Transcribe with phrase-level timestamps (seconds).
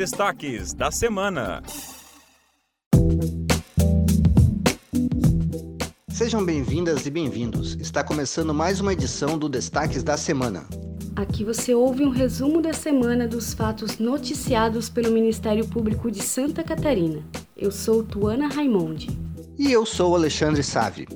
[0.00, 1.62] destaques da semana.
[6.08, 7.74] Sejam bem-vindas e bem-vindos.
[7.74, 10.66] Está começando mais uma edição do Destaques da Semana.
[11.14, 16.64] Aqui você ouve um resumo da semana dos fatos noticiados pelo Ministério Público de Santa
[16.64, 17.22] Catarina.
[17.54, 19.10] Eu sou Tuana Raimondi.
[19.58, 21.06] E eu sou Alexandre Save.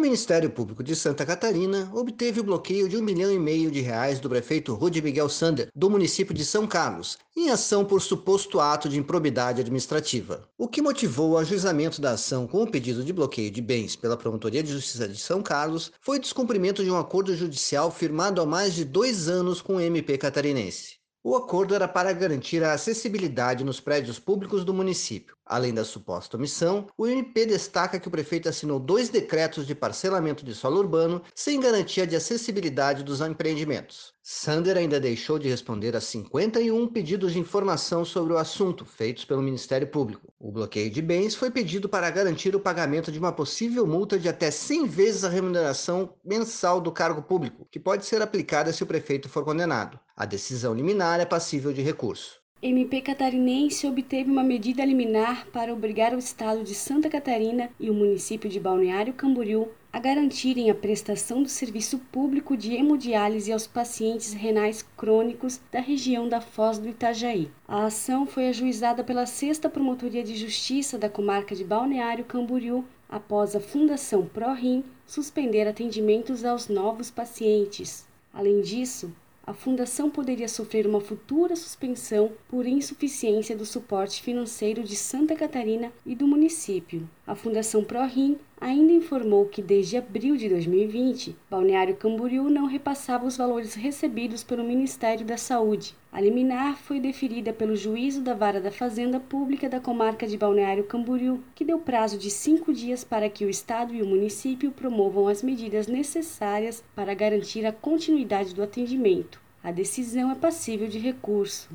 [0.00, 4.18] Ministério Público de Santa Catarina obteve o bloqueio de um milhão e meio de reais
[4.18, 8.88] do prefeito Rudy Miguel Sander, do município de São Carlos, em ação por suposto ato
[8.88, 10.48] de improbidade administrativa.
[10.56, 14.16] O que motivou o ajuizamento da ação com o pedido de bloqueio de bens pela
[14.16, 18.46] Promotoria de Justiça de São Carlos foi o descumprimento de um acordo judicial firmado há
[18.46, 20.99] mais de dois anos com o MP catarinense.
[21.22, 25.36] O acordo era para garantir a acessibilidade nos prédios públicos do município.
[25.44, 30.42] Além da suposta omissão, o MP destaca que o prefeito assinou dois decretos de parcelamento
[30.42, 34.14] de solo urbano sem garantia de acessibilidade dos empreendimentos.
[34.32, 39.42] Sander ainda deixou de responder a 51 pedidos de informação sobre o assunto feitos pelo
[39.42, 40.32] Ministério Público.
[40.38, 44.28] O bloqueio de bens foi pedido para garantir o pagamento de uma possível multa de
[44.28, 48.86] até 100 vezes a remuneração mensal do cargo público, que pode ser aplicada se o
[48.86, 49.98] prefeito for condenado.
[50.16, 52.38] A decisão liminar é passível de recurso.
[52.62, 57.94] MP catarinense obteve uma medida liminar para obrigar o Estado de Santa Catarina e o
[57.94, 64.32] município de Balneário Camboriú a garantirem a prestação do serviço público de hemodiálise aos pacientes
[64.32, 67.50] renais crônicos da região da Foz do Itajaí.
[67.66, 73.56] A ação foi ajuizada pela Sexta Promotoria de Justiça da comarca de Balneário Camboriú após
[73.56, 78.06] a Fundação ProRim suspender atendimentos aos novos pacientes.
[78.32, 79.12] Além disso,
[79.44, 85.92] a fundação poderia sofrer uma futura suspensão por insuficiência do suporte financeiro de Santa Catarina
[86.06, 87.08] e do município.
[87.30, 93.36] A Fundação ProRim ainda informou que desde abril de 2020, Balneário Camboriú não repassava os
[93.36, 95.94] valores recebidos pelo Ministério da Saúde.
[96.10, 100.82] A liminar foi deferida pelo juízo da Vara da Fazenda Pública da comarca de Balneário
[100.82, 105.28] Camboriú, que deu prazo de cinco dias para que o Estado e o município promovam
[105.28, 109.40] as medidas necessárias para garantir a continuidade do atendimento.
[109.62, 111.68] A decisão é passível de recurso.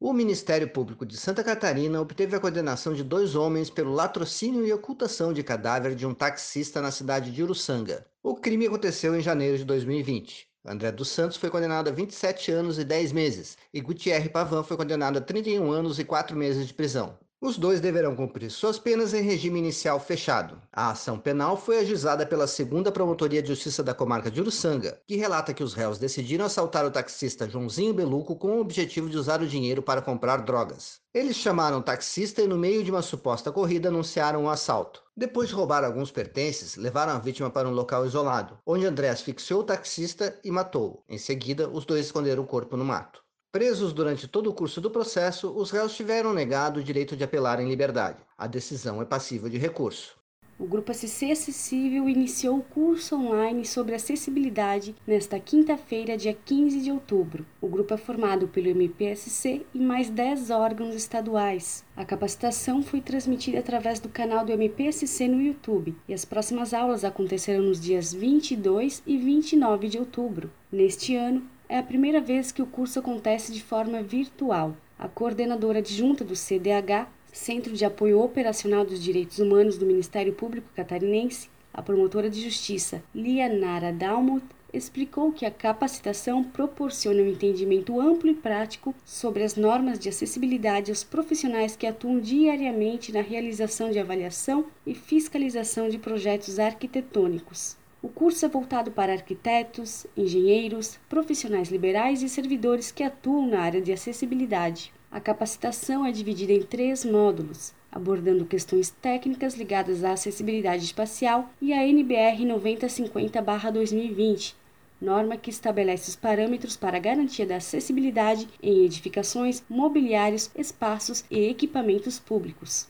[0.00, 4.72] O Ministério Público de Santa Catarina obteve a condenação de dois homens pelo latrocínio e
[4.72, 8.06] ocultação de cadáver de um taxista na cidade de Uruçanga.
[8.22, 10.48] O crime aconteceu em janeiro de 2020.
[10.64, 14.76] André dos Santos foi condenado a 27 anos e 10 meses, e Gutierre Pavan foi
[14.76, 17.18] condenado a 31 anos e 4 meses de prisão.
[17.40, 20.60] Os dois deverão cumprir suas penas em regime inicial fechado.
[20.72, 25.14] A ação penal foi ajuizada pela segunda Promotoria de Justiça da comarca de Uruçanga, que
[25.14, 29.40] relata que os réus decidiram assaltar o taxista Joãozinho Beluco com o objetivo de usar
[29.40, 30.98] o dinheiro para comprar drogas.
[31.14, 35.04] Eles chamaram o taxista e, no meio de uma suposta corrida, anunciaram o um assalto.
[35.16, 39.60] Depois de roubar alguns pertences, levaram a vítima para um local isolado, onde André asfixiou
[39.60, 41.04] o taxista e matou-o.
[41.08, 43.22] Em seguida, os dois esconderam o corpo no mato.
[43.50, 47.58] Presos durante todo o curso do processo, os réus tiveram negado o direito de apelar
[47.58, 48.18] em liberdade.
[48.36, 50.18] A decisão é passível de recurso.
[50.58, 56.90] O Grupo SC Acessível iniciou o curso online sobre acessibilidade nesta quinta-feira, dia 15 de
[56.90, 57.46] outubro.
[57.58, 61.84] O grupo é formado pelo MPSC e mais 10 órgãos estaduais.
[61.96, 67.02] A capacitação foi transmitida através do canal do MPSC no YouTube e as próximas aulas
[67.02, 70.50] acontecerão nos dias 22 e 29 de outubro.
[70.70, 74.74] Neste ano, é a primeira vez que o curso acontece de forma virtual.
[74.98, 80.70] A coordenadora adjunta do CDH, Centro de Apoio Operacional dos Direitos Humanos do Ministério Público
[80.74, 88.30] Catarinense, a promotora de justiça Lianara Dalmot, explicou que a capacitação proporciona um entendimento amplo
[88.30, 93.98] e prático sobre as normas de acessibilidade aos profissionais que atuam diariamente na realização de
[93.98, 97.76] avaliação e fiscalização de projetos arquitetônicos.
[98.00, 103.82] O curso é voltado para arquitetos, engenheiros, profissionais liberais e servidores que atuam na área
[103.82, 104.92] de acessibilidade.
[105.10, 111.72] A capacitação é dividida em três módulos, abordando questões técnicas ligadas à acessibilidade espacial e
[111.72, 114.54] à NBR 9050-2020,
[115.00, 121.48] norma que estabelece os parâmetros para a garantia da acessibilidade em edificações, mobiliários, espaços e
[121.48, 122.86] equipamentos públicos.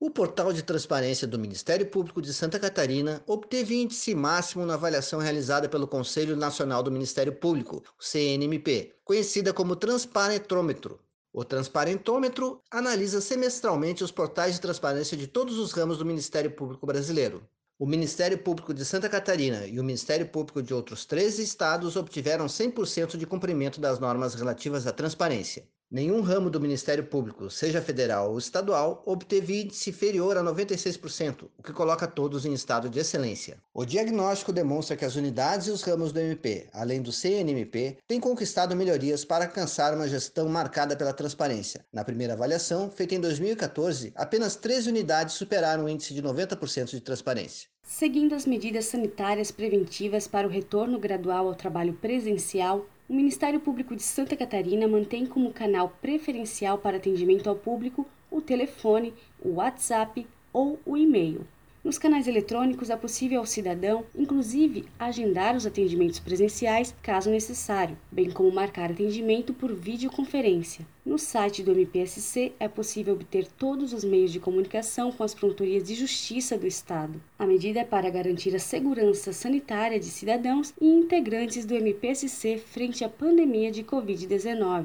[0.00, 5.18] O portal de transparência do Ministério Público de Santa Catarina obteve índice máximo na avaliação
[5.18, 11.00] realizada pelo Conselho Nacional do Ministério Público, CNMP, conhecida como Transparentrômetro.
[11.32, 16.86] O Transparentômetro analisa semestralmente os portais de transparência de todos os ramos do Ministério Público
[16.86, 17.42] brasileiro.
[17.76, 22.46] O Ministério Público de Santa Catarina e o Ministério Público de outros 13 estados obtiveram
[22.46, 25.66] 100% de cumprimento das normas relativas à transparência.
[25.90, 31.62] Nenhum ramo do Ministério Público, seja federal ou estadual, obteve índice inferior a 96%, o
[31.62, 33.56] que coloca todos em estado de excelência.
[33.72, 38.20] O diagnóstico demonstra que as unidades e os ramos do MP, além do CNMP, têm
[38.20, 41.82] conquistado melhorias para alcançar uma gestão marcada pela transparência.
[41.90, 47.00] Na primeira avaliação, feita em 2014, apenas 13 unidades superaram o índice de 90% de
[47.00, 47.66] transparência.
[47.82, 53.96] Seguindo as medidas sanitárias preventivas para o retorno gradual ao trabalho presencial, o Ministério Público
[53.96, 60.26] de Santa Catarina mantém como canal preferencial para atendimento ao público o telefone, o WhatsApp
[60.52, 61.46] ou o e-mail.
[61.88, 68.30] Nos canais eletrônicos é possível ao cidadão, inclusive, agendar os atendimentos presenciais, caso necessário, bem
[68.30, 70.86] como marcar atendimento por videoconferência.
[71.02, 75.82] No site do MPSC é possível obter todos os meios de comunicação com as promotorias
[75.82, 77.18] de justiça do Estado.
[77.38, 83.02] A medida é para garantir a segurança sanitária de cidadãos e integrantes do MPSC frente
[83.02, 84.84] à pandemia de Covid-19.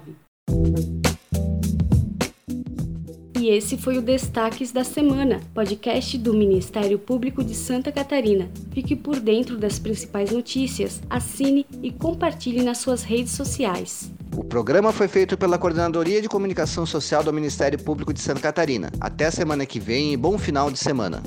[3.44, 8.50] E esse foi o Destaques da Semana, podcast do Ministério Público de Santa Catarina.
[8.72, 14.10] Fique por dentro das principais notícias, assine e compartilhe nas suas redes sociais.
[14.34, 18.90] O programa foi feito pela Coordenadoria de Comunicação Social do Ministério Público de Santa Catarina.
[18.98, 21.22] Até semana que vem e bom final de semana.